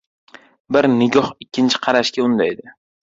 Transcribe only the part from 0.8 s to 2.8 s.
nigoh ikkinchi qarashga undaydi.